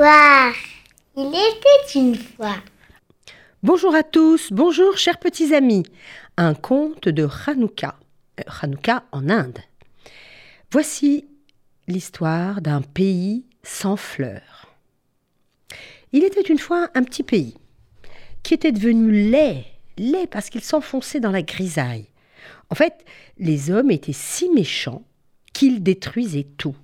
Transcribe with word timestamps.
Il 0.00 1.26
était 1.26 1.98
une 1.98 2.14
fois. 2.14 2.54
Bonjour 3.64 3.96
à 3.96 4.04
tous, 4.04 4.52
bonjour 4.52 4.96
chers 4.96 5.18
petits 5.18 5.52
amis. 5.52 5.82
Un 6.36 6.54
conte 6.54 7.08
de 7.08 7.26
Hanouka, 7.46 7.98
euh, 8.38 8.44
Hanouka 8.62 9.02
en 9.10 9.28
Inde. 9.28 9.58
Voici 10.70 11.26
l'histoire 11.88 12.60
d'un 12.60 12.80
pays 12.80 13.44
sans 13.64 13.96
fleurs. 13.96 14.72
Il 16.12 16.22
était 16.22 16.42
une 16.42 16.60
fois 16.60 16.90
un 16.94 17.02
petit 17.02 17.24
pays 17.24 17.56
qui 18.44 18.54
était 18.54 18.70
devenu 18.70 19.10
laid, 19.10 19.64
laid 19.96 20.28
parce 20.28 20.48
qu'il 20.48 20.62
s'enfonçait 20.62 21.18
dans 21.18 21.32
la 21.32 21.42
grisaille. 21.42 22.06
En 22.70 22.76
fait, 22.76 23.04
les 23.38 23.72
hommes 23.72 23.90
étaient 23.90 24.12
si 24.12 24.48
méchants 24.50 25.02
qu'ils 25.52 25.82
détruisaient 25.82 26.46
tout 26.56 26.76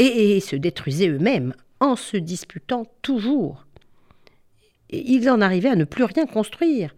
et, 0.00 0.40
se 0.40 0.56
détruisaient 0.56 1.08
eux-mêmes 1.08 1.54
en 1.80 1.96
se 1.96 2.16
disputant 2.16 2.86
toujours. 3.02 3.66
Ils 4.90 5.28
en 5.28 5.40
arrivaient 5.40 5.70
à 5.70 5.76
ne 5.76 5.84
plus 5.84 6.04
rien 6.04 6.26
construire. 6.26 6.94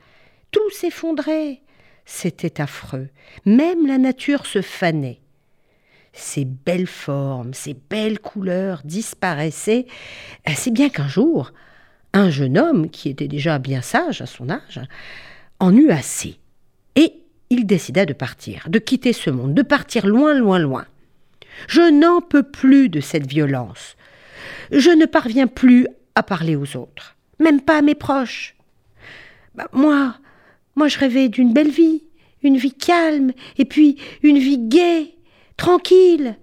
Tout 0.51 0.71
s'effondrait. 0.71 1.63
C'était 2.05 2.61
affreux. 2.61 3.09
Même 3.45 3.87
la 3.87 3.99
nature 3.99 4.47
se 4.47 4.63
fanait. 4.63 5.21
Ces 6.13 6.45
belles 6.45 6.87
formes, 6.87 7.55
ces 7.55 7.75
belles 7.75 8.19
couleurs 8.19 8.81
disparaissaient, 8.85 9.87
si 10.55 10.71
bien 10.71 10.89
qu'un 10.89 11.07
jour, 11.07 11.53
un 12.13 12.31
jeune 12.31 12.59
homme, 12.59 12.91
qui 12.91 13.09
était 13.09 13.29
déjà 13.29 13.59
bien 13.59 13.83
sage 13.83 14.23
à 14.23 14.27
son 14.27 14.49
âge, 14.49 14.81
en 15.61 15.77
eut 15.77 15.91
assez. 15.91 16.39
Et 16.97 17.13
il 17.51 17.67
décida 17.67 18.07
de 18.07 18.15
partir, 18.15 18.69
de 18.69 18.79
quitter 18.79 19.13
ce 19.13 19.31
monde, 19.31 19.55
de 19.55 19.63
partir 19.63 20.07
loin, 20.07 20.35
loin, 20.35 20.59
loin. 20.59 20.87
Je 21.67 21.83
n'en 21.83 22.21
peux 22.21 22.43
plus 22.43 22.89
de 22.89 23.01
cette 23.01 23.27
violence. 23.27 23.97
Je 24.71 24.91
ne 24.91 25.07
parviens 25.07 25.47
plus 25.47 25.87
à 26.15 26.23
parler 26.23 26.57
aux 26.57 26.77
autres, 26.77 27.17
même 27.39 27.61
pas 27.61 27.79
à 27.79 27.83
mes 27.83 27.95
proches. 27.95 28.57
Bah, 29.55 29.69
moi, 29.73 30.17
moi 30.77 30.89
je 30.89 30.99
rêvais 30.99 31.29
d'une 31.29 31.53
belle 31.53 31.71
vie, 31.71 32.05
une 32.43 32.57
vie 32.57 32.75
calme, 32.75 33.33
et 33.57 33.65
puis 33.65 33.97
une 34.23 34.39
vie 34.39 34.59
gaie, 34.59 35.15
tranquille. 35.57 36.37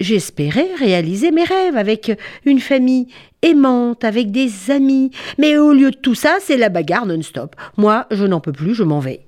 J'espérais 0.00 0.74
réaliser 0.76 1.30
mes 1.30 1.44
rêves 1.44 1.76
avec 1.76 2.12
une 2.44 2.60
famille 2.60 3.08
aimante, 3.42 4.04
avec 4.04 4.32
des 4.32 4.70
amis, 4.70 5.10
mais 5.38 5.56
au 5.56 5.72
lieu 5.72 5.90
de 5.90 5.96
tout 5.96 6.14
ça, 6.14 6.38
c'est 6.40 6.56
la 6.56 6.68
bagarre 6.68 7.06
non-stop. 7.06 7.54
Moi, 7.76 8.06
je 8.10 8.24
n'en 8.24 8.40
peux 8.40 8.52
plus, 8.52 8.74
je 8.74 8.82
m'en 8.82 8.98
vais. 9.00 9.26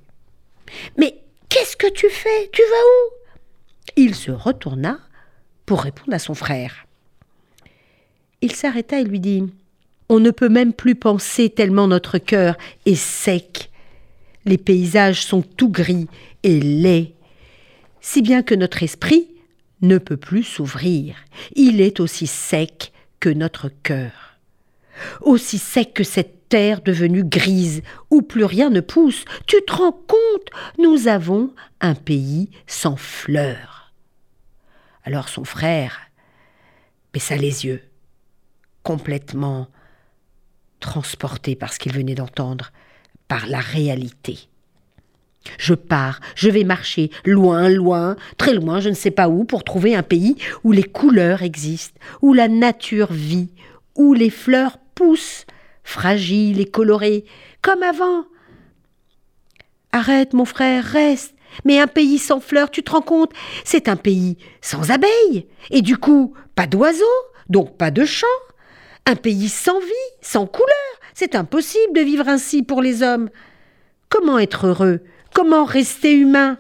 Mais 0.97 1.19
qu'est-ce 1.49 1.77
que 1.77 1.91
tu 1.93 2.09
fais? 2.09 2.51
Tu 2.53 2.62
vas 2.62 2.67
où? 2.67 3.17
Il 3.97 4.15
se 4.15 4.31
retourna 4.31 4.99
pour 5.67 5.83
répondre 5.83 6.15
à 6.15 6.19
son 6.19 6.34
frère. 6.34 6.86
Il 8.41 8.53
s'arrêta 8.53 9.01
et 9.01 9.05
lui 9.05 9.20
dit 9.20 9.45
On 10.09 10.20
ne 10.20 10.31
peut 10.31 10.48
même 10.48 10.73
plus 10.73 10.95
penser 10.95 11.51
tellement 11.51 11.89
notre 11.89 12.19
cœur 12.19 12.56
est 12.84 12.95
sec. 12.95 13.70
Les 14.45 14.59
paysages 14.59 15.25
sont 15.25 15.43
tout 15.43 15.70
gris 15.70 16.06
et 16.43 16.61
laids, 16.61 17.15
si 18.01 18.23
bien 18.23 18.43
que 18.43 18.55
notre 18.55 18.83
esprit 18.83 19.28
ne 19.83 19.98
peut 19.98 20.17
plus 20.17 20.45
s'ouvrir. 20.45 21.17
Il 21.55 21.81
est 21.81 22.01
aussi 22.01 22.27
sec 22.27 22.93
que 23.21 23.28
notre 23.28 23.69
cœur. 23.83 24.39
Aussi 25.21 25.59
sec 25.59 25.93
que 25.94 26.05
cette 26.05 26.49
terre 26.49 26.81
devenue 26.81 27.25
grise, 27.25 27.83
où 28.10 28.22
plus 28.22 28.44
rien 28.44 28.71
ne 28.71 28.81
pousse. 28.81 29.25
Tu 29.47 29.56
te 29.66 29.72
rends 29.72 29.93
compte 29.93 30.50
Nous 30.78 31.09
avons 31.09 31.53
un 31.81 31.94
pays 31.94 32.50
sans 32.66 32.97
fleurs. 32.97 33.93
Alors 35.05 35.28
son 35.28 35.44
frère 35.44 36.00
baissa 37.12 37.37
les 37.37 37.65
yeux, 37.65 37.83
complètement 38.86 39.66
transporté 40.78 41.56
par 41.56 41.72
ce 41.72 41.80
qu'il 41.80 41.92
venait 41.92 42.14
d'entendre, 42.14 42.70
par 43.26 43.48
la 43.48 43.58
réalité. 43.58 44.38
Je 45.58 45.74
pars, 45.74 46.20
je 46.36 46.48
vais 46.48 46.62
marcher 46.62 47.10
loin, 47.24 47.69
loin, 47.69 48.14
très 48.36 48.54
loin, 48.54 48.78
je 48.78 48.88
ne 48.88 48.94
sais 48.94 49.10
pas 49.10 49.28
où, 49.28 49.44
pour 49.44 49.64
trouver 49.64 49.97
un 49.97 50.04
pays 50.04 50.36
où 50.62 50.70
les 50.70 50.84
couleurs 50.84 51.42
existent, 51.42 51.98
où 52.22 52.32
la 52.32 52.47
nature 52.47 53.12
vit, 53.12 53.50
où 53.97 54.14
les 54.14 54.30
fleurs 54.30 54.78
poussent, 54.94 55.47
fragiles 55.82 56.60
et 56.60 56.70
colorées, 56.70 57.24
comme 57.62 57.82
avant. 57.82 58.24
Arrête, 59.91 60.32
mon 60.32 60.44
frère, 60.44 60.84
reste. 60.84 61.34
Mais 61.64 61.80
un 61.80 61.88
pays 61.88 62.18
sans 62.18 62.38
fleurs, 62.38 62.70
tu 62.70 62.84
te 62.84 62.92
rends 62.92 63.00
compte, 63.00 63.32
c'est 63.64 63.88
un 63.88 63.97
pays 63.97 64.38
sans 64.60 64.92
abeilles, 64.92 65.48
et 65.70 65.82
du 65.82 65.97
coup, 65.97 66.34
pas 66.54 66.68
d'oiseaux, 66.68 67.04
donc 67.48 67.76
pas 67.76 67.91
de 67.91 68.04
chants. 68.04 68.26
Un 69.06 69.15
pays 69.17 69.49
sans 69.49 69.78
vie, 69.78 69.87
sans 70.21 70.47
couleurs. 70.47 70.71
C'est 71.15 71.34
impossible 71.34 71.94
de 71.94 72.00
vivre 72.00 72.28
ainsi 72.28 72.62
pour 72.62 72.83
les 72.83 73.03
hommes. 73.03 73.31
Comment 74.09 74.39
être 74.39 74.67
heureux? 74.67 75.00
Comment 75.33 75.65
rester 75.65 76.12
humain? 76.12 76.59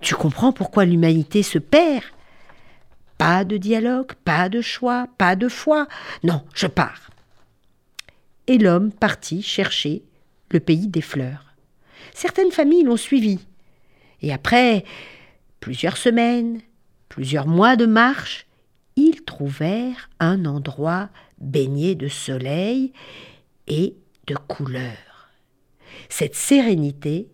Tu 0.00 0.14
comprends 0.14 0.52
pourquoi 0.52 0.84
l'humanité 0.84 1.42
se 1.42 1.58
perd? 1.58 2.04
Pas 3.16 3.44
de 3.44 3.58
dialogue, 3.58 4.12
pas 4.24 4.48
de 4.48 4.60
choix, 4.60 5.06
pas 5.18 5.36
de 5.36 5.48
foi. 5.48 5.86
Non, 6.24 6.42
je 6.54 6.66
pars. 6.66 7.10
Et 8.46 8.58
l'homme 8.58 8.92
partit 8.92 9.42
chercher 9.42 10.02
le 10.50 10.58
pays 10.58 10.88
des 10.88 11.02
fleurs. 11.02 11.54
Certaines 12.14 12.50
familles 12.50 12.84
l'ont 12.84 12.96
suivi. 12.96 13.38
Et 14.22 14.32
après 14.32 14.84
plusieurs 15.60 15.96
semaines, 15.96 16.60
plusieurs 17.08 17.46
mois 17.46 17.76
de 17.76 17.86
marche, 17.86 18.46
ils 18.96 19.22
un 20.18 20.44
endroit 20.44 21.08
baigné 21.40 21.94
de 21.94 22.08
soleil 22.08 22.92
et 23.66 23.94
de 24.26 24.34
couleurs. 24.34 25.30
Cette 26.08 26.34
sérénité 26.34 27.28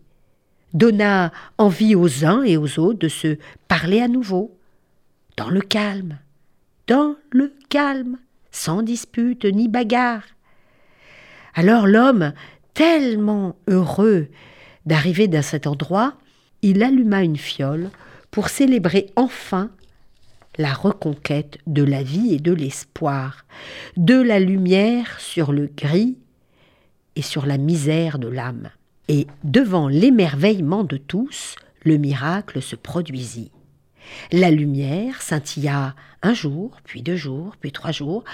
donna 0.74 1.32
envie 1.58 1.94
aux 1.94 2.24
uns 2.24 2.42
et 2.42 2.56
aux 2.56 2.78
autres 2.78 2.98
de 2.98 3.08
se 3.08 3.38
parler 3.68 4.00
à 4.00 4.08
nouveau, 4.08 4.56
dans 5.36 5.50
le 5.50 5.60
calme, 5.60 6.18
dans 6.86 7.16
le 7.30 7.54
calme, 7.68 8.18
sans 8.50 8.82
dispute 8.82 9.44
ni 9.44 9.68
bagarre. 9.68 10.22
Alors 11.54 11.86
l'homme, 11.86 12.32
tellement 12.74 13.56
heureux 13.68 14.28
d'arriver 14.84 15.28
dans 15.28 15.42
cet 15.42 15.66
endroit, 15.66 16.14
il 16.62 16.82
alluma 16.82 17.22
une 17.22 17.36
fiole 17.36 17.90
pour 18.30 18.48
célébrer 18.48 19.06
enfin 19.16 19.70
la 20.58 20.72
reconquête 20.72 21.58
de 21.66 21.82
la 21.82 22.02
vie 22.02 22.34
et 22.34 22.38
de 22.38 22.52
l'espoir, 22.52 23.44
de 23.96 24.20
la 24.20 24.38
lumière 24.38 25.20
sur 25.20 25.52
le 25.52 25.66
gris 25.66 26.16
et 27.14 27.22
sur 27.22 27.46
la 27.46 27.58
misère 27.58 28.18
de 28.18 28.28
l'âme 28.28 28.70
et 29.08 29.26
devant 29.44 29.88
l'émerveillement 29.88 30.84
de 30.84 30.96
tous, 30.96 31.56
le 31.82 31.96
miracle 31.96 32.60
se 32.60 32.76
produisit. 32.76 33.52
La 34.32 34.50
lumière 34.50 35.22
scintilla 35.22 35.94
un 36.22 36.34
jour, 36.34 36.78
puis 36.84 37.02
deux 37.02 37.16
jours, 37.16 37.56
puis 37.60 37.72
trois 37.72 37.92
jours, 37.92 38.24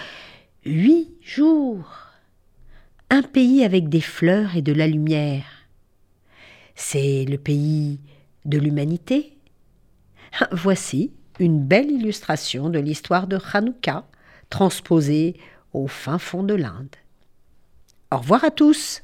huit 0.65 1.11
jours. 1.21 1.91
Un 3.11 3.23
pays 3.23 3.65
avec 3.65 3.89
des 3.89 4.01
fleurs 4.01 4.57
et 4.57 4.63
de 4.63 4.73
la 4.73 4.87
lumière. 4.87 5.45
C'est 6.75 7.27
le 7.27 7.37
pays 7.37 8.01
de 8.47 8.59
l'humanité. 8.59 9.37
Voici 10.53 11.13
une 11.39 11.63
belle 11.63 11.91
illustration 11.91 12.69
de 12.69 12.79
l'histoire 12.79 13.27
de 13.27 13.39
Hanouka, 13.53 14.05
transposée 14.51 15.37
au 15.73 15.87
fin 15.87 16.19
fond 16.19 16.43
de 16.43 16.55
l'Inde. 16.55 16.97
Au 18.11 18.19
revoir 18.19 18.45
à 18.45 18.51
tous. 18.51 19.03